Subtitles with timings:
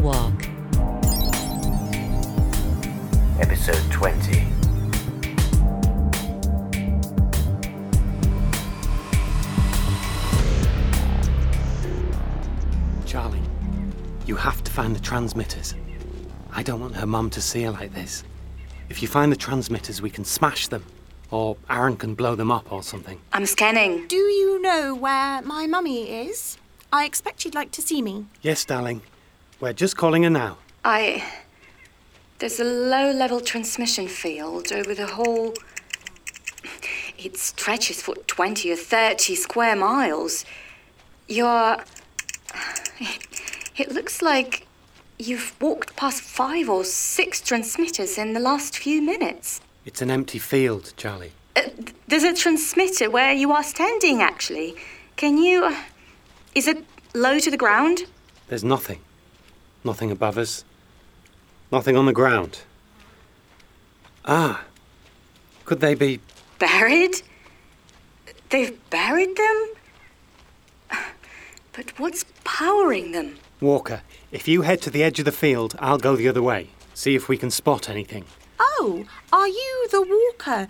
[0.00, 0.32] Walk.
[3.38, 4.46] Episode 20.
[13.04, 13.38] Charlie,
[14.24, 15.74] you have to find the transmitters.
[16.50, 18.24] I don't want her mum to see her like this.
[18.88, 20.84] If you find the transmitters, we can smash them.
[21.30, 23.20] Or Aaron can blow them up or something.
[23.34, 24.06] I'm scanning.
[24.06, 26.56] Do you know where my mummy is?
[26.90, 28.24] I expect she'd like to see me.
[28.40, 29.02] Yes, darling.
[29.60, 30.58] We're just calling her now.
[30.84, 31.22] I.
[32.38, 35.52] There's a low level transmission field over the whole.
[37.18, 40.46] It stretches for 20 or 30 square miles.
[41.28, 41.76] You're.
[43.76, 44.66] It looks like
[45.18, 49.60] you've walked past five or six transmitters in the last few minutes.
[49.84, 51.32] It's an empty field, Charlie.
[51.56, 51.62] Uh,
[52.08, 54.74] there's a transmitter where you are standing, actually.
[55.16, 55.66] Can you.
[55.66, 55.74] uh,
[56.54, 58.06] Is it low to the ground?
[58.48, 59.00] There's nothing.
[59.84, 60.64] Nothing above us.
[61.72, 62.60] Nothing on the ground.
[64.24, 64.64] Ah.
[65.64, 66.20] Could they be.
[66.58, 67.22] Buried?
[68.50, 69.68] They've buried them?
[71.72, 73.36] But what's powering them?
[73.60, 76.68] Walker, if you head to the edge of the field, I'll go the other way.
[76.94, 78.24] See if we can spot anything.
[78.58, 80.68] Oh, are you the walker?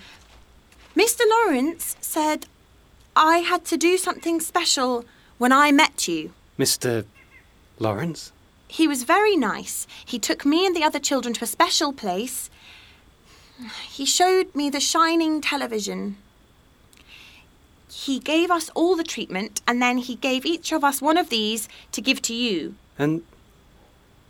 [0.95, 1.21] Mr.
[1.29, 2.47] Lawrence said
[3.17, 5.05] I had to do something special
[5.39, 6.33] when I met you.
[6.59, 7.05] Mr.
[7.79, 8.33] Lawrence?
[8.71, 9.89] He was very nice.
[10.05, 12.49] He took me and the other children to a special place.
[13.89, 16.17] He showed me the shining television.
[17.91, 21.31] He gave us all the treatment and then he gave each of us one of
[21.31, 22.77] these to give to you.
[22.97, 23.23] An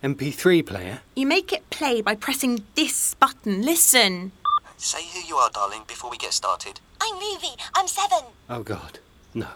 [0.03, 1.01] MP3 player?
[1.15, 3.61] You make it play by pressing this button.
[3.61, 4.31] Listen.
[4.75, 6.79] Say who you are, darling, before we get started.
[6.99, 7.53] I'm Ruby.
[7.75, 8.23] I'm seven.
[8.49, 8.97] Oh, God.
[9.35, 9.49] No.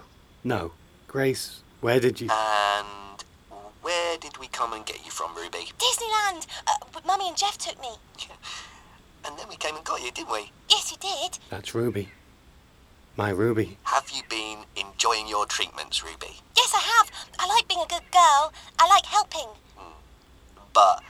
[0.43, 0.73] No.
[1.07, 2.29] Grace, where did you.
[2.31, 3.14] And
[3.85, 5.69] where did we come and get you from, Ruby?
[5.77, 6.47] Disneyland.
[6.65, 7.89] Uh, Mummy and Jeff took me.
[9.27, 10.51] And then we came and got you, didn't we?
[10.69, 11.39] Yes, you did.
[11.49, 12.09] That's Ruby.
[13.17, 13.79] My Ruby.
[13.85, 16.41] Have you been enjoying your treatments, Ruby?
[16.55, 17.09] Yes, I have.
[17.39, 18.53] I like being a good girl.
[18.77, 19.49] I like helping.
[20.73, 21.01] But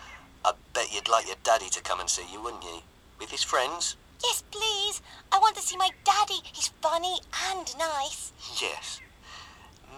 [0.45, 2.83] I bet you'd like your daddy to come and see you, wouldn't you?
[3.19, 3.97] With his friends?
[4.23, 5.01] Yes, please.
[5.33, 6.39] I want to see my daddy.
[6.53, 7.19] He's funny
[7.51, 8.31] and nice.
[8.61, 9.01] Yes.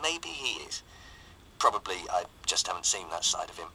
[0.01, 0.81] Maybe he is.
[1.59, 3.67] Probably I just haven't seen that side of him.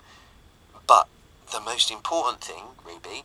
[0.86, 1.08] But
[1.52, 3.24] the most important thing, Ruby,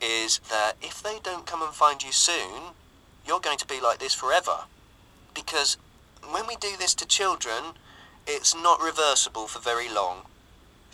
[0.00, 2.74] is that if they don't come and find you soon,
[3.26, 4.64] you're going to be like this forever.
[5.34, 5.76] Because
[6.30, 7.74] when we do this to children,
[8.26, 10.22] it's not reversible for very long.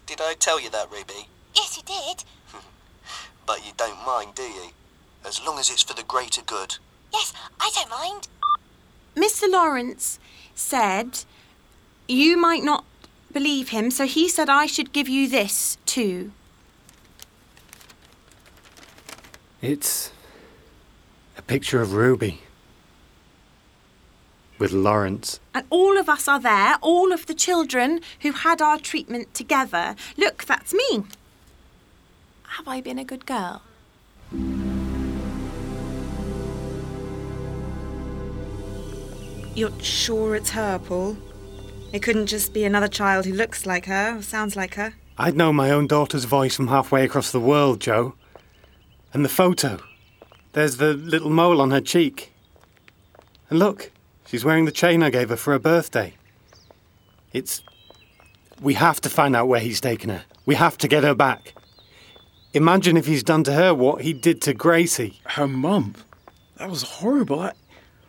[0.06, 1.28] Did I tell you that, Ruby?
[1.54, 2.24] Yes, you did.
[3.46, 4.70] But you don't mind, do you?
[5.22, 6.76] As long as it's for the greater good.
[7.12, 8.28] Yes, I don't mind.
[9.14, 9.50] Mr.
[9.50, 10.18] Lawrence
[10.54, 11.24] said
[12.08, 12.84] you might not
[13.34, 16.30] believe him, so he said I should give you this too.
[19.60, 20.12] It's.
[21.36, 22.40] a picture of Ruby.
[24.58, 25.40] With Lawrence.
[25.52, 29.96] And all of us are there, all of the children who had our treatment together.
[30.16, 31.04] Look, that's me.
[32.56, 33.62] Have I been a good girl?
[39.56, 41.16] You're sure it's her, Paul?
[41.94, 44.94] It couldn't just be another child who looks like her or sounds like her.
[45.16, 48.16] I'd know my own daughter's voice from halfway across the world, Joe.
[49.12, 49.78] And the photo.
[50.54, 52.32] There's the little mole on her cheek.
[53.48, 53.92] And look,
[54.26, 56.14] she's wearing the chain I gave her for her birthday.
[57.32, 57.62] It's.
[58.60, 60.24] We have to find out where he's taken her.
[60.46, 61.54] We have to get her back.
[62.54, 65.20] Imagine if he's done to her what he did to Gracie.
[65.26, 65.94] Her mum?
[66.56, 67.38] That was horrible.
[67.38, 67.52] I,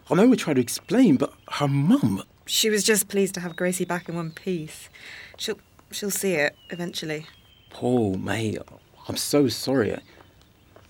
[0.09, 2.23] I know we tried to explain, but her mum?
[2.45, 4.89] She was just pleased to have Gracie back in one piece.
[5.37, 5.59] She'll
[5.91, 7.27] she'll see it eventually.
[7.69, 8.59] Paul, mate,
[9.07, 9.97] I'm so sorry.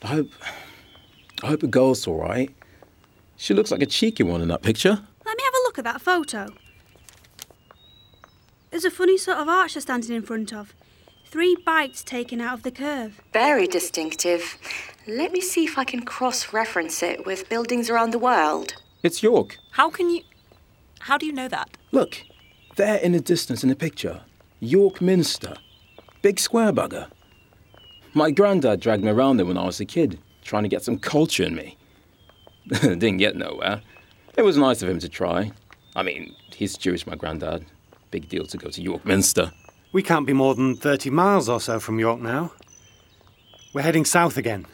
[0.04, 0.32] I hope.
[1.44, 2.54] I hope the girl's all right.
[3.38, 5.02] She looks like a cheeky one in that picture.
[5.26, 6.48] Let me have a look at that photo.
[8.72, 10.74] There's a funny sort of arch they're standing in front of.
[11.26, 13.22] Three bites taken out of the curve.
[13.34, 14.58] Very distinctive.
[15.08, 18.76] Let me see if I can cross reference it with buildings around the world.
[19.04, 19.58] It's York.
[19.72, 20.22] How can you.
[21.06, 21.70] How do you know that?
[21.92, 22.24] Look,
[22.78, 24.22] there in the distance in the picture.
[24.60, 25.54] York Minster.
[26.24, 27.12] Big square bugger.
[28.16, 30.98] My granddad dragged me around there when I was a kid, trying to get some
[30.98, 31.78] culture in me.
[32.82, 33.84] Didn't get nowhere.
[34.36, 35.52] It was nice of him to try.
[35.96, 37.68] I mean, he's Jewish, my granddad.
[38.10, 39.52] Big deal to go to York Minster.
[39.92, 42.52] We can't be more than 30 miles or so from York now.
[43.74, 44.66] We're heading south again.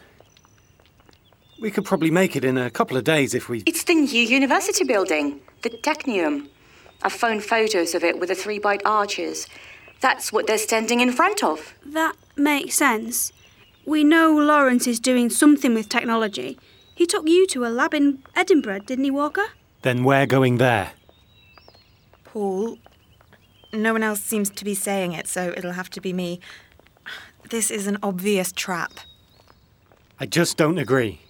[1.62, 3.62] We could probably make it in a couple of days if we.
[3.68, 6.48] It's the new university building, the Technium.
[7.04, 9.46] I've phoned photos of it with the three bite arches.
[10.00, 11.75] That's what they're standing in front of.
[11.86, 13.31] That makes sense.
[13.86, 16.58] We know Lawrence is doing something with technology.
[16.96, 19.46] He took you to a lab in Edinburgh, didn't he, Walker?
[19.84, 20.94] Then we're going there.
[22.24, 22.80] Paul,
[23.72, 26.40] no one else seems to be saying it, so it'll have to be me.
[27.52, 28.94] This is an obvious trap.
[30.19, 31.22] I just don't agree.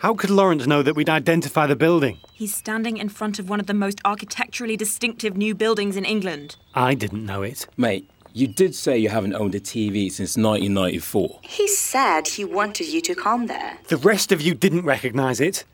[0.00, 2.20] How could Lawrence know that we'd identify the building?
[2.32, 6.56] He's standing in front of one of the most architecturally distinctive new buildings in England.
[6.74, 7.66] I didn't know it.
[7.76, 11.40] Mate, you did say you haven't owned a TV since 1994.
[11.42, 13.76] He said he wanted you to come there.
[13.88, 15.64] The rest of you didn't recognise it.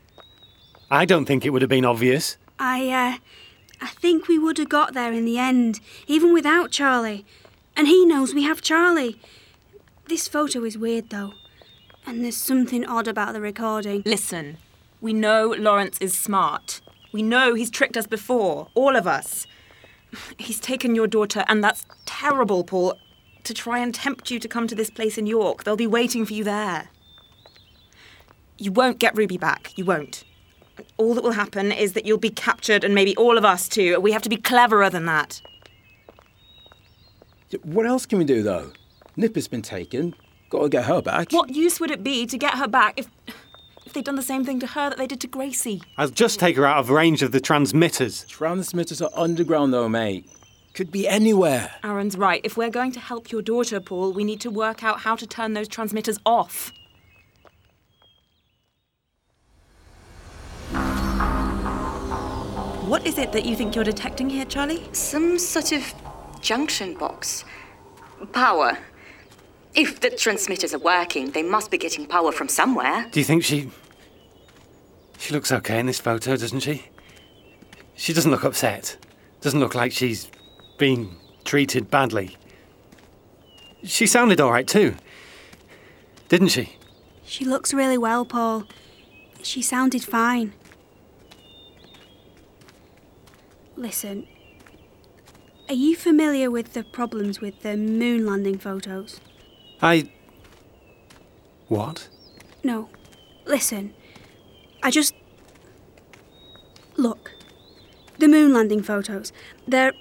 [0.90, 2.36] I don't think it would have been obvious.
[2.58, 3.18] I, uh,
[3.80, 7.24] I think we would have got there in the end, even without Charlie.
[7.76, 9.20] And he knows we have Charlie.
[10.06, 11.34] This photo is weird, though.
[12.08, 14.02] And there's something odd about the recording.
[14.06, 14.58] Listen,
[15.00, 16.80] we know Lawrence is smart.
[17.12, 19.44] We know he's tricked us before, all of us.
[20.38, 22.96] He's taken your daughter, and that's terrible, Paul,
[23.42, 25.64] to try and tempt you to come to this place in York.
[25.64, 26.90] They'll be waiting for you there.
[28.56, 29.76] You won't get Ruby back.
[29.76, 30.22] You won't.
[30.98, 33.98] All that will happen is that you'll be captured, and maybe all of us too.
[34.00, 35.42] We have to be cleverer than that.
[37.64, 38.72] What else can we do, though?
[39.16, 40.14] Nipper's been taken.
[40.48, 41.32] Gotta get her back.
[41.32, 43.08] What use would it be to get her back if,
[43.84, 45.82] if they'd done the same thing to her that they did to Gracie?
[45.96, 48.24] I'll just take her out of range of the transmitters.
[48.24, 50.28] Transmitters are underground, though, mate.
[50.74, 51.70] Could be anywhere.
[51.82, 52.40] Aaron's right.
[52.44, 55.26] If we're going to help your daughter, Paul, we need to work out how to
[55.26, 56.72] turn those transmitters off.
[62.86, 64.86] What is it that you think you're detecting here, Charlie?
[64.92, 65.82] Some sort of
[66.40, 67.44] junction box.
[68.32, 68.78] Power.
[69.76, 73.06] If the transmitters are working, they must be getting power from somewhere.
[73.12, 73.70] Do you think she.
[75.18, 76.86] She looks okay in this photo, doesn't she?
[77.94, 78.96] She doesn't look upset.
[79.42, 80.30] Doesn't look like she's
[80.78, 82.36] been treated badly.
[83.84, 84.96] She sounded alright too.
[86.28, 86.76] Didn't she?
[87.24, 88.64] She looks really well, Paul.
[89.42, 90.54] She sounded fine.
[93.76, 94.26] Listen,
[95.68, 99.20] are you familiar with the problems with the moon landing photos?
[99.82, 100.10] I.
[101.68, 102.08] What?
[102.62, 102.88] No.
[103.44, 103.94] Listen,
[104.82, 105.14] I just.
[106.96, 107.32] Look.
[108.18, 109.32] The moon landing photos.
[109.66, 109.92] They're.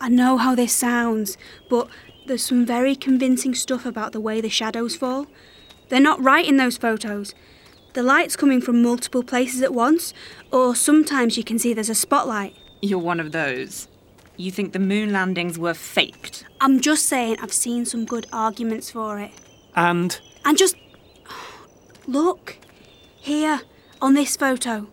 [0.00, 1.36] I know how this sounds,
[1.68, 1.88] but
[2.26, 5.26] there's some very convincing stuff about the way the shadows fall.
[5.88, 7.34] They're not right in those photos.
[7.92, 10.14] The light's coming from multiple places at once,
[10.52, 12.56] or sometimes you can see there's a spotlight.
[12.80, 13.88] You're one of those.
[14.40, 16.46] You think the moon landings were faked?
[16.62, 19.32] I'm just saying I've seen some good arguments for it.
[19.76, 20.18] And.
[20.46, 20.76] And just.
[22.06, 22.56] Look.
[23.18, 23.60] Here,
[24.00, 24.88] on this photo.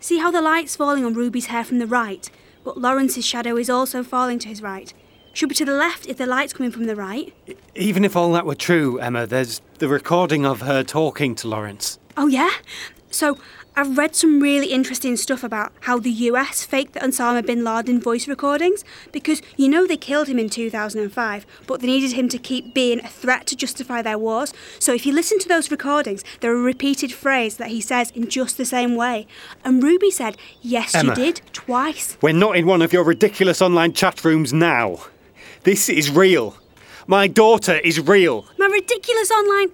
[0.00, 2.30] See how the light's falling on Ruby's hair from the right,
[2.64, 4.94] but Lawrence's shadow is also falling to his right.
[5.34, 7.34] Should be to the left if the light's coming from the right.
[7.74, 11.98] Even if all that were true, Emma, there's the recording of her talking to Lawrence.
[12.16, 12.50] Oh, yeah?
[13.10, 13.36] So,
[13.76, 18.00] I've read some really interesting stuff about how the US faked the Osama bin Laden
[18.00, 22.38] voice recordings because you know they killed him in 2005, but they needed him to
[22.38, 24.52] keep being a threat to justify their wars.
[24.78, 28.10] So if you listen to those recordings, there are a repeated phrase that he says
[28.10, 29.26] in just the same way.
[29.64, 31.10] And Ruby said, Yes, Emma.
[31.10, 32.16] you did, twice.
[32.20, 34.98] We're not in one of your ridiculous online chat rooms now.
[35.62, 36.56] This is real.
[37.06, 38.46] My daughter is real.
[38.58, 39.70] My ridiculous online.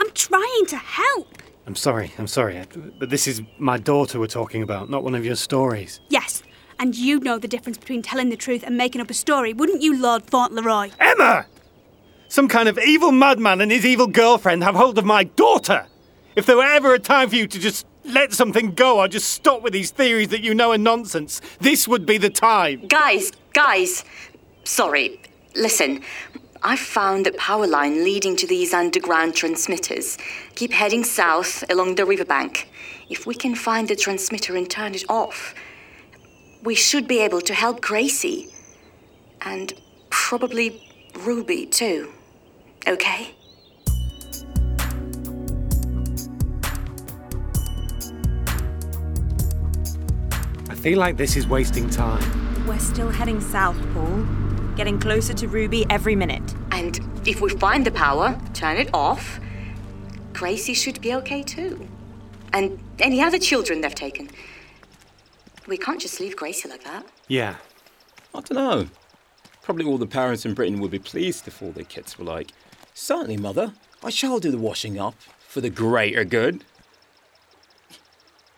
[0.00, 1.41] I'm trying to help.
[1.66, 2.60] I'm sorry, I'm sorry,
[2.98, 6.00] but this is my daughter we're talking about, not one of your stories.
[6.08, 6.42] Yes,
[6.78, 9.80] and you know the difference between telling the truth and making up a story, wouldn't
[9.80, 10.90] you, Lord Fauntleroy?
[10.98, 11.46] Emma!
[12.28, 15.86] Some kind of evil madman and his evil girlfriend have hold of my daughter!
[16.34, 19.28] If there were ever a time for you to just let something go or just
[19.28, 22.86] stop with these theories that you know are nonsense, this would be the time.
[22.88, 24.04] Guys, guys.
[24.64, 25.20] Sorry.
[25.54, 26.02] Listen.
[26.64, 30.16] I've found a power line leading to these underground transmitters.
[30.54, 32.68] Keep heading south along the riverbank.
[33.10, 35.56] If we can find the transmitter and turn it off,
[36.62, 38.46] we should be able to help Gracie.
[39.40, 39.72] And
[40.08, 40.80] probably
[41.18, 42.12] Ruby, too.
[42.86, 43.34] Okay?
[50.68, 52.22] I feel like this is wasting time.
[52.68, 54.41] We're still heading south, Paul.
[54.76, 56.54] Getting closer to Ruby every minute.
[56.70, 59.38] And if we find the power, turn it off,
[60.32, 61.86] Gracie should be okay too.
[62.54, 64.30] And any other children they've taken.
[65.66, 67.04] We can't just leave Gracie like that.
[67.28, 67.56] Yeah.
[68.34, 68.88] I don't know.
[69.62, 72.50] Probably all the parents in Britain would be pleased if all their kids were like,
[72.94, 73.72] Certainly, mother.
[74.02, 76.64] I shall do the washing up for the greater good.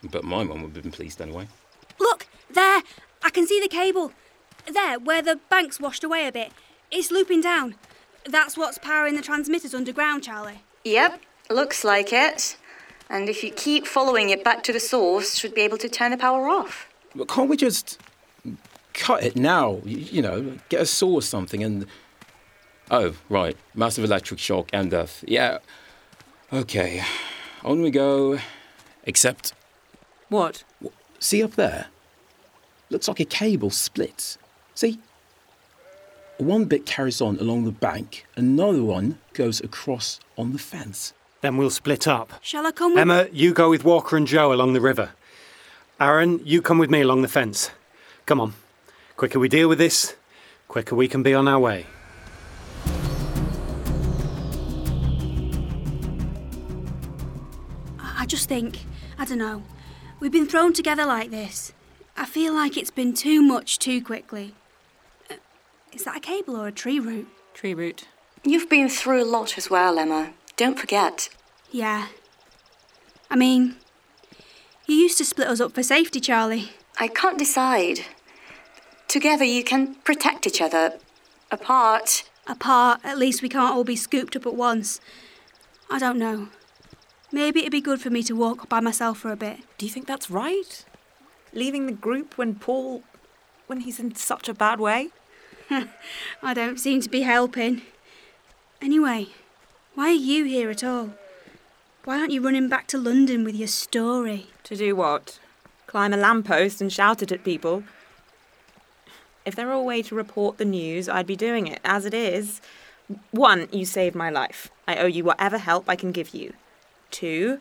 [0.02, 1.49] But my mum would have been pleased anyway.
[1.99, 2.83] Look, there!
[3.23, 4.12] I can see the cable.
[4.73, 6.52] There, where the bank's washed away a bit.
[6.90, 7.75] It's looping down.
[8.26, 10.62] That's what's powering the transmitters underground, Charlie.
[10.85, 12.56] Yep, looks like it.
[13.11, 16.11] And if you keep following it back to the source, should be able to turn
[16.11, 16.88] the power off.
[17.14, 18.00] But can't we just
[18.94, 19.71] cut it now?
[19.85, 21.87] Y- You know, get a saw or something and.
[22.90, 23.56] Oh, right.
[23.75, 25.25] Massive electric shock and death.
[25.26, 25.59] Yeah.
[26.52, 27.02] Okay.
[27.62, 28.38] On we go.
[29.04, 29.52] Except,
[30.28, 30.64] What?
[31.18, 31.87] see up there?
[32.90, 34.37] Looks like a cable splits.
[34.75, 34.99] See?
[36.38, 41.12] One bit carries on along the bank, another one goes across on the fence.
[41.43, 42.33] Then we'll split up.
[42.40, 45.11] Shall I come with Emma, you go with Walker and Joe along the river.
[46.00, 47.71] Aaron, you come with me along the fence.
[48.26, 48.54] Come on.
[49.16, 50.16] Quicker we deal with this,
[50.66, 51.87] quicker we can be on our way.
[58.00, 58.78] I just think,
[59.19, 59.62] I don't know,
[60.19, 61.73] we've been thrown together like this.
[62.16, 64.54] I feel like it's been too much too quickly.
[65.94, 67.28] Is that a cable or a tree root?
[67.54, 68.08] Tree root.
[68.42, 70.32] You've been through a lot as well, Emma.
[70.56, 71.28] Don't forget.
[71.70, 72.08] Yeah.
[73.30, 73.76] I mean,
[74.86, 76.72] you used to split us up for safety, Charlie.
[77.00, 78.00] I can't decide.
[79.08, 80.98] Together you can protect each other.
[81.50, 85.00] Apart, Apart, at least we can't all be scooped up at once.
[85.90, 86.48] I don't know.
[87.32, 89.60] Maybe it'd be good for me to walk by myself for a bit.
[89.78, 90.84] Do you think that's right?
[91.52, 93.02] Leaving the group when Paul.
[93.66, 95.08] when he's in such a bad way?
[96.42, 97.83] I don't seem to be helping.
[98.83, 99.28] Anyway,
[99.94, 101.14] why are you here at all?
[102.04, 104.49] Why aren't you running back to London with your story?
[104.64, 105.38] To do what?
[105.87, 107.85] Climb a lamppost and shout it at people?
[109.44, 111.80] If there were a way to report the news, I'd be doing it.
[111.85, 112.61] As it is,
[113.30, 114.71] one, you saved my life.
[114.88, 116.54] I owe you whatever help I can give you.
[117.11, 117.61] Two,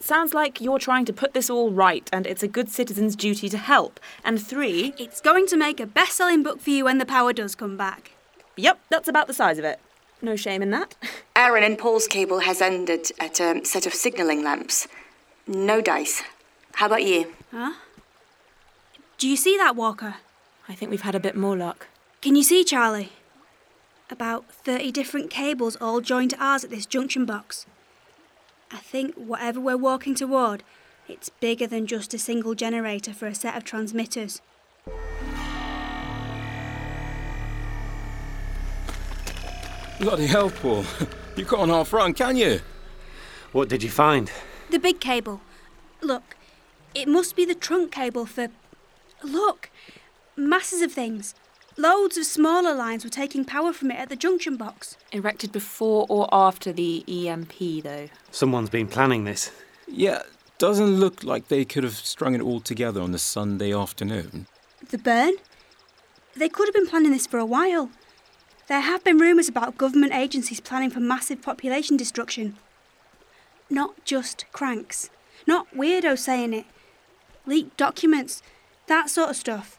[0.00, 3.48] sounds like you're trying to put this all right and it's a good citizen's duty
[3.48, 4.00] to help.
[4.24, 7.32] And three, It's going to make a best selling book for you when the power
[7.32, 8.12] does come back.
[8.56, 9.78] yep, that's about the size of it.
[10.20, 10.94] No shame in that.
[11.36, 14.88] Aaron and Paul's cable has ended at a set of signalling lamps.
[15.46, 16.22] No dice.
[16.74, 17.34] How about you?
[17.52, 17.74] Huh?
[19.18, 20.16] Do you see that, Walker?
[20.68, 21.86] I think we've had a bit more luck.
[22.20, 23.12] Can you see, Charlie?
[24.10, 27.66] About 30 different cables all joined to ours at this junction box.
[28.70, 30.62] I think whatever we're walking toward,
[31.08, 34.42] it's bigger than just a single generator for a set of transmitters.
[40.00, 40.84] Bloody hell, Paul.
[41.38, 42.62] You can't half run, can you?
[43.52, 44.28] What did you find?
[44.70, 45.40] The big cable.
[46.00, 46.36] Look,
[46.96, 48.48] it must be the trunk cable for.
[49.22, 49.70] Look!
[50.34, 51.36] Masses of things.
[51.80, 54.96] Loads of smaller lines were taking power from it at the junction box.
[55.12, 58.08] Erected before or after the EMP, though.
[58.32, 59.52] Someone's been planning this.
[59.86, 60.22] Yeah,
[60.58, 64.48] doesn't look like they could have strung it all together on a Sunday afternoon.
[64.88, 65.34] The burn?
[66.34, 67.90] They could have been planning this for a while.
[68.66, 72.56] There have been rumours about government agencies planning for massive population destruction.
[73.70, 75.10] Not just cranks.
[75.46, 76.66] Not weirdos saying it.
[77.46, 78.42] Leaked documents.
[78.88, 79.77] That sort of stuff.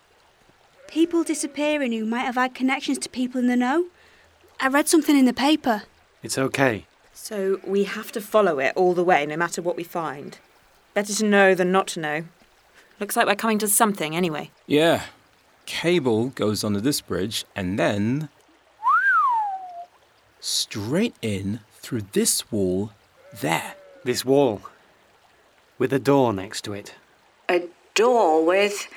[0.90, 3.86] People disappearing who might have had connections to people in the know.
[4.60, 5.84] I read something in the paper.
[6.24, 6.86] It's okay.
[7.14, 10.40] So we have to follow it all the way, no matter what we find.
[10.96, 12.24] Better to know than not to know.
[13.00, 14.50] Looks like we're coming to something anyway.
[14.66, 15.04] Yeah.
[15.68, 18.30] Cable goes under this bridge and then.
[20.40, 22.92] straight in through this wall
[23.42, 23.76] there.
[24.04, 24.62] This wall.
[25.78, 26.96] With a door next to it.
[27.48, 28.88] A door with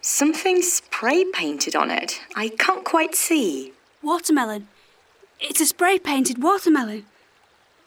[0.00, 2.20] something spray painted on it.
[2.34, 3.72] I can't quite see.
[4.02, 4.68] Watermelon.
[5.40, 7.04] It's a spray painted watermelon.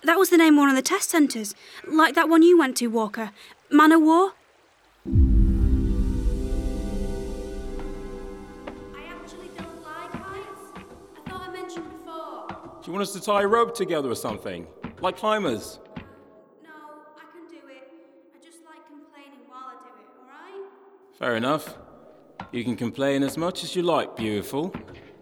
[0.03, 1.55] That was the name of one of the test centres,
[1.88, 3.32] like that one you went to, Walker.
[3.72, 4.34] Man o' War.
[8.96, 10.62] I actually don't like heights.
[10.75, 12.48] I thought I mentioned before.
[12.50, 14.67] Do you want us to tie a rope together or something?
[15.00, 15.79] Like climbers?
[16.63, 16.70] No,
[17.17, 17.89] I can do it.
[18.36, 21.17] I just like complaining while I do it, alright?
[21.17, 21.77] Fair enough.
[22.53, 24.69] You can complain as much as you like, beautiful.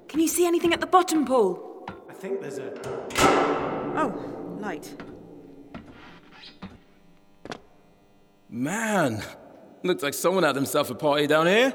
[0.09, 1.87] Can you see anything at the bottom, Paul?
[2.09, 2.73] I think there's a.
[3.95, 4.93] Oh, light.
[8.49, 9.23] Man,
[9.81, 11.73] looks like someone had himself a party down here.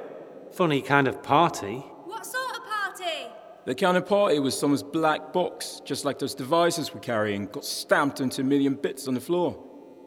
[0.52, 1.76] Funny kind of party.
[2.04, 3.30] What sort of party?
[3.64, 7.64] The kind of party was someone's black box, just like those devices we're carrying, got
[7.64, 9.65] stamped into a million bits on the floor.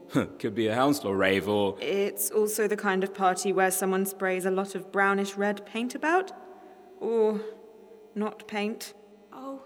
[0.40, 1.78] Could be a Hounslow rave or.
[1.80, 5.96] It's also the kind of party where someone sprays a lot of brownish red paint
[5.96, 6.32] about.
[7.00, 7.42] Or
[8.16, 8.94] not paint.
[9.32, 9.62] Oh,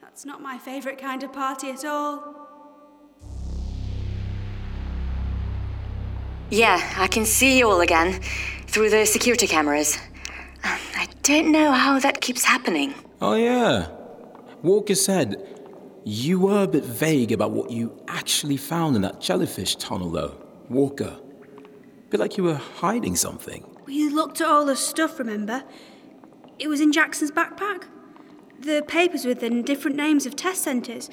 [0.00, 2.46] that's not my favourite kind of party at all.
[6.50, 8.20] Yeah, I can see you all again
[8.68, 9.98] through the security cameras.
[10.62, 12.94] Um, I don't know how that keeps happening.
[13.20, 13.88] Oh, yeah.
[14.62, 15.55] Walker said
[16.08, 20.36] you were a bit vague about what you actually found in that jellyfish tunnel, though.
[20.68, 21.18] Walker.
[22.10, 23.66] Bit like you were hiding something.
[23.86, 25.64] We looked at all the stuff, remember?
[26.60, 27.86] It was in Jackson's backpack.
[28.60, 31.10] The papers with the different names of test centres.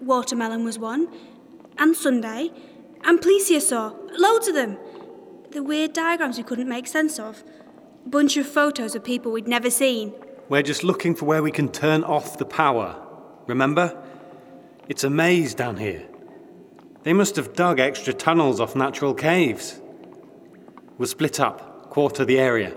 [0.00, 1.08] Watermelon was one,
[1.76, 2.52] and Sunday,
[3.02, 3.96] and plesiosaur.
[4.16, 4.78] Loads of them.
[5.50, 7.42] The weird diagrams we couldn't make sense of.
[8.06, 10.14] Bunch of photos of people we'd never seen.
[10.48, 13.04] We're just looking for where we can turn off the power.
[13.48, 14.00] Remember?
[14.92, 16.02] It's a maze down here.
[17.02, 19.80] They must have dug extra tunnels off natural caves.
[20.98, 22.74] We'll split up, quarter the area.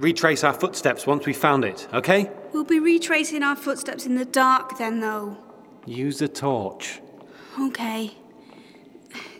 [0.00, 2.32] Retrace our footsteps once we've found it, okay?
[2.52, 5.36] We'll be retracing our footsteps in the dark then, though.
[5.86, 7.00] Use a torch.
[7.60, 8.14] Okay.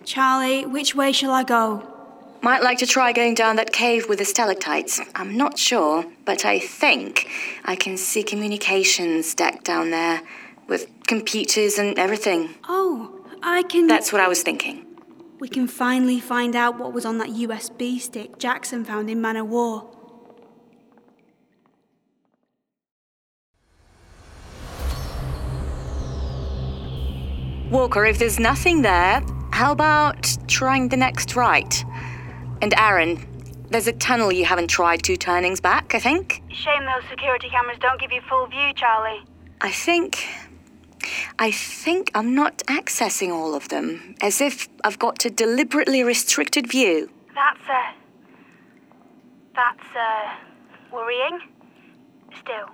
[0.05, 1.93] Charlie, which way shall I go?
[2.41, 5.01] Might like to try going down that cave with the stalactites.
[5.17, 7.29] I'm not sure, but I think
[7.65, 10.23] I can see communications deck down there
[10.69, 12.55] with computers and everything.
[12.69, 13.87] Oh, I can.
[13.87, 14.87] That's what I was thinking.
[15.39, 19.37] We can finally find out what was on that USB stick Jackson found in Man
[19.37, 19.91] of War.
[27.71, 31.85] Walker, if there's nothing there, how about trying the next right?
[32.63, 33.27] And Aaron,
[33.71, 36.43] there's a tunnel you haven't tried two turnings back, I think.
[36.49, 39.23] Shame those security cameras don't give you full view, Charlie.
[39.61, 40.27] I think.
[41.39, 46.67] I think I'm not accessing all of them, as if I've got a deliberately restricted
[46.71, 47.11] view.
[47.35, 47.93] That's, uh.
[49.55, 50.35] That's, uh.
[50.93, 51.41] worrying.
[52.41, 52.69] Still,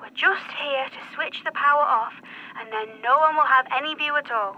[0.00, 2.14] we're just here to switch the power off,
[2.58, 4.56] and then no one will have any view at all.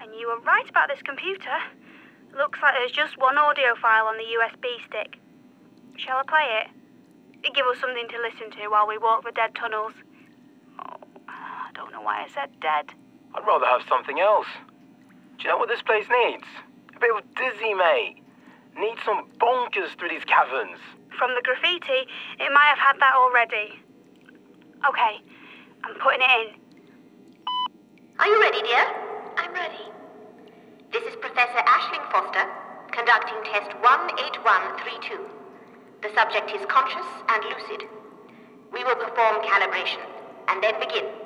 [0.00, 1.56] And you were right about this computer.
[2.36, 5.18] Looks like there's just one audio file on the USB stick.
[5.96, 6.68] Shall I play it?
[7.46, 9.92] It give us something to listen to while we walk the dead tunnels.
[11.70, 12.90] I don't know why I said dead.
[13.32, 14.48] I'd rather have something else.
[15.38, 16.42] Do you know what this place needs?
[16.96, 18.16] A bit of Dizzee, mate.
[18.76, 20.78] Needs some bonkers through these caverns.
[21.16, 22.10] From the graffiti,
[22.42, 23.78] it might have had that already.
[24.82, 25.22] Okay,
[25.84, 26.58] I'm putting it in.
[28.18, 28.84] Are you ready, dear?
[29.38, 29.86] I'm ready.
[30.90, 32.50] This is Professor Ashling Foster,
[32.90, 35.22] conducting test 18132.
[36.02, 37.86] The subject is conscious and lucid.
[38.72, 40.02] We will perform calibration
[40.48, 41.19] and then begin.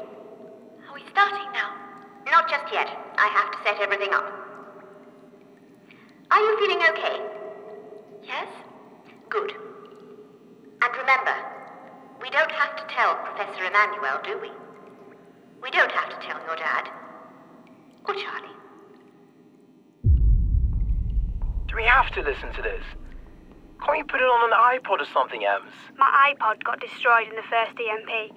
[1.17, 1.75] Are we starting now?
[2.31, 2.89] Not just yet.
[3.19, 4.25] I have to set everything up.
[6.31, 7.21] Are you feeling okay?
[8.23, 8.49] Yes?
[9.29, 9.53] Good.
[10.83, 11.35] And remember,
[12.21, 14.51] we don't have to tell Professor Emmanuel, do we?
[15.63, 16.89] We don't have to tell your dad.
[18.07, 18.49] Or Charlie.
[21.69, 22.83] Do we have to listen to this?
[23.85, 25.73] Can't you put it on an iPod or something, Ems?
[25.99, 28.33] My iPod got destroyed in the first EMP,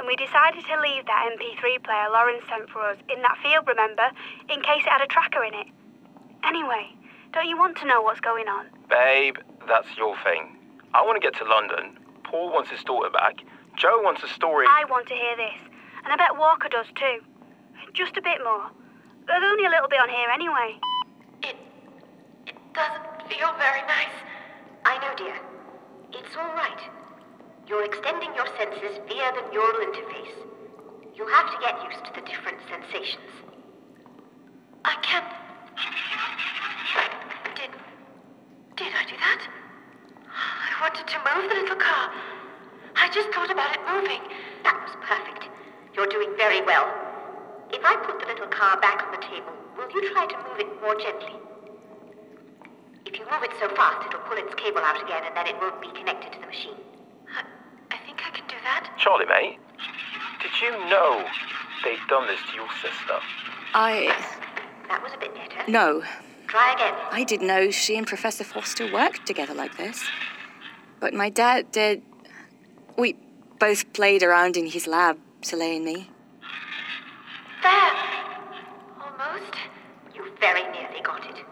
[0.00, 3.68] and we decided to leave that MP3 player Lawrence sent for us in that field,
[3.68, 4.08] remember,
[4.48, 5.66] in case it had a tracker in it.
[6.42, 6.88] Anyway,
[7.34, 8.64] don't you want to know what's going on?
[8.88, 9.36] Babe,
[9.68, 10.56] that's your thing.
[10.94, 11.98] I want to get to London.
[12.24, 13.44] Paul wants his daughter back.
[13.76, 14.64] Joe wants a story.
[14.66, 15.60] I want to hear this,
[16.02, 17.20] and I bet Walker does too.
[17.92, 18.72] Just a bit more.
[19.26, 20.80] There's only a little bit on here anyway.
[21.42, 21.56] It.
[22.46, 24.16] it doesn't feel very nice.
[24.86, 25.36] I know, dear.
[26.12, 26.99] It's all right.
[27.70, 30.34] You're extending your senses via the neural interface.
[31.14, 33.30] You'll have to get used to the different sensations.
[34.84, 35.30] I can't.
[37.54, 37.70] Did.
[38.74, 39.40] Did I do that?
[40.34, 42.10] I wanted to move the little car.
[42.98, 44.18] I just thought about it moving.
[44.66, 45.46] That was perfect.
[45.94, 46.90] You're doing very well.
[47.70, 50.58] If I put the little car back on the table, will you try to move
[50.58, 51.38] it more gently?
[53.06, 55.54] If you move it so fast, it'll pull its cable out again and then it
[55.62, 56.89] won't be connected to the machine.
[58.20, 58.90] I, I think I can do that.
[58.98, 59.58] Charlie, mate,
[60.42, 61.24] did you know
[61.84, 63.18] they've done this to your sister?
[63.74, 64.14] I.
[64.88, 65.70] That was a bit better.
[65.70, 66.02] No.
[66.48, 66.94] Try again.
[67.12, 70.04] I didn't know she and Professor Foster worked together like this.
[70.98, 72.02] But my dad did.
[72.98, 73.16] We
[73.58, 76.10] both played around in his lab, Soleil and me.
[77.62, 77.92] There.
[79.00, 79.54] Almost.
[80.14, 81.44] You very nearly got it.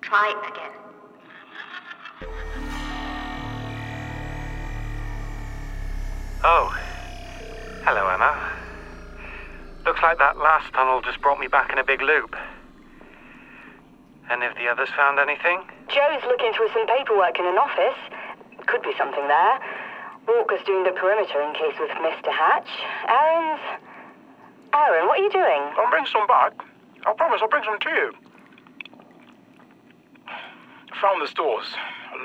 [0.00, 0.81] Try again.
[6.44, 6.74] Oh.
[7.84, 8.34] Hello, Emma.
[9.86, 12.34] Looks like that last tunnel just brought me back in a big loop.
[14.30, 15.62] Any of the others found anything?
[15.86, 17.98] Joe's looking through some paperwork in an office.
[18.66, 19.60] Could be something there.
[20.26, 22.30] Walker's doing the perimeter in case with Mr.
[22.30, 22.70] Hatch.
[23.06, 23.62] Aaron's.
[24.74, 25.62] Aaron, what are you doing?
[25.78, 26.54] I'll bring some back.
[27.06, 28.12] I promise I'll bring some to you.
[30.26, 31.66] I Found the stores.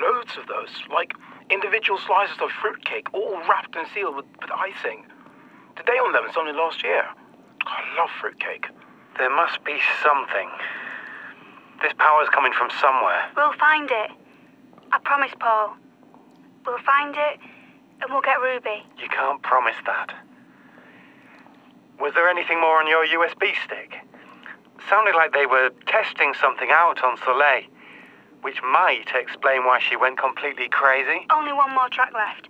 [0.02, 0.74] Loads of those.
[0.94, 1.14] Like
[1.50, 5.06] Individual slices of fruitcake, all wrapped and sealed with, with icing.
[5.78, 7.06] The day on them is only last year.
[7.66, 8.68] I love fruitcake.
[9.18, 10.50] There must be something.
[11.82, 13.30] This power's coming from somewhere.
[13.36, 14.12] We'll find it.
[14.92, 15.78] I promise, Paul.
[16.66, 17.40] We'll find it
[18.02, 18.86] and we'll get Ruby.
[19.02, 20.14] You can't promise that.
[22.00, 23.98] Was there anything more on your USB stick?
[24.90, 27.64] Sounded like they were testing something out on Soleil,
[28.42, 31.26] which might explain why she went completely crazy.
[31.30, 32.50] Only one more track left.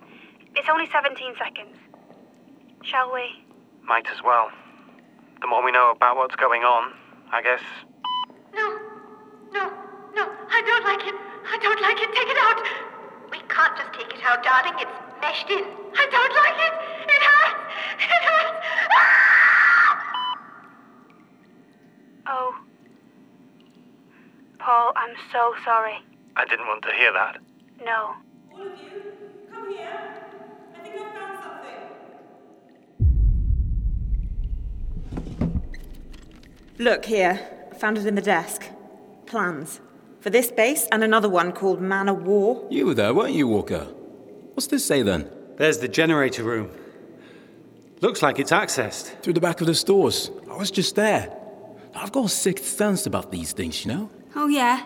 [0.56, 1.78] It's only 17 seconds.
[2.84, 3.44] Shall we?
[3.84, 4.50] Might as well.
[5.42, 6.94] The more we know about what's going on,
[7.32, 7.62] I guess.
[8.54, 8.80] No,
[9.52, 9.72] no,
[10.16, 10.32] no.
[10.50, 11.16] I don't like it.
[11.50, 12.10] I don't like it.
[12.16, 12.62] Take it out.
[13.32, 14.74] We can't just take it out, darling.
[14.80, 15.64] It's meshed in.
[15.96, 16.74] I don't like it.
[17.10, 17.62] It hurts.
[18.00, 18.66] It hurts.
[18.98, 19.18] Ah!
[22.28, 22.67] Oh.
[25.08, 26.00] Paul, I'm so sorry.
[26.36, 27.40] I didn't want to hear that.
[27.86, 28.14] No.
[36.80, 37.40] Look here.
[37.72, 38.64] I found it in the desk.
[39.26, 39.82] Plans.
[40.20, 42.66] For this base and another one called Man of War.
[42.70, 43.88] You were there, weren't you, Walker?
[44.54, 45.30] What's this say then?
[45.58, 46.70] There's the generator room.
[48.02, 49.22] Looks like it's accessed.
[49.22, 50.30] Through the back of the stores.
[50.52, 51.36] I was just there.
[51.96, 54.10] I've got a sixth sense about these things, you know?
[54.36, 54.86] Oh, yeah?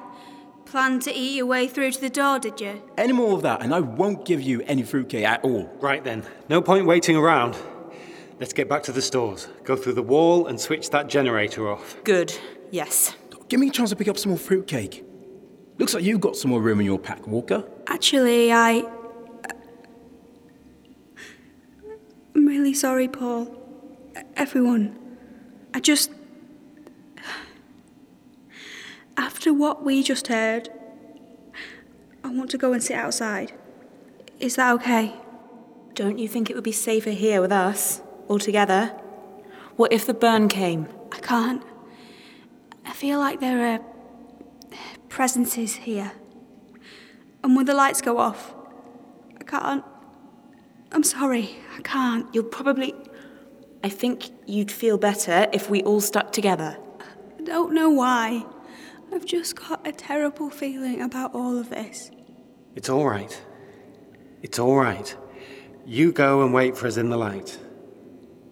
[0.71, 2.81] Planned to eat your way through to the door, did you?
[2.97, 5.69] Any more of that, and I won't give you any fruitcake at all.
[5.81, 6.23] Right then.
[6.47, 7.57] No point waiting around.
[8.39, 9.49] Let's get back to the stores.
[9.65, 11.97] Go through the wall and switch that generator off.
[12.05, 12.33] Good.
[12.71, 13.13] Yes.
[13.49, 15.03] Give me a chance to pick up some more fruitcake.
[15.77, 17.69] Looks like you've got some more room in your pack, Walker.
[17.87, 18.79] Actually, I.
[18.79, 19.53] Uh,
[22.33, 23.53] I'm really sorry, Paul.
[24.37, 24.97] Everyone.
[25.73, 26.11] I just.
[29.21, 30.67] After what we just heard,
[32.23, 33.53] I want to go and sit outside.
[34.39, 35.13] Is that okay?
[35.93, 38.87] Don't you think it would be safer here with us, all together?
[39.75, 40.87] What if the burn came?
[41.11, 41.61] I can't.
[42.83, 43.79] I feel like there are
[45.07, 46.13] presences here.
[47.43, 48.55] And when the lights go off,
[49.39, 49.83] I can't.
[50.91, 52.25] I'm sorry, I can't.
[52.33, 52.95] You'll probably.
[53.83, 56.75] I think you'd feel better if we all stuck together.
[57.39, 58.47] I don't know why.
[59.13, 62.11] I've just got a terrible feeling about all of this.
[62.75, 63.41] It's all right.
[64.41, 65.15] It's all right.
[65.85, 67.59] You go and wait for us in the light.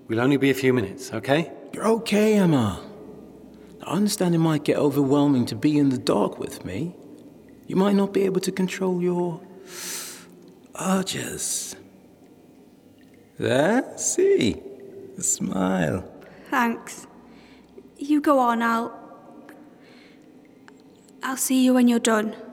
[0.07, 1.51] We'll only be a few minutes, okay?
[1.73, 2.83] You're okay, Emma.
[3.83, 6.95] I understand it might get overwhelming to be in the dark with me.
[7.67, 9.41] You might not be able to control your
[10.79, 11.75] urges.
[13.37, 14.61] There, see,
[15.17, 16.03] a smile.
[16.49, 17.07] Thanks.
[17.97, 18.98] You go on, I'll.
[21.29, 22.48] I'll see you when you're done.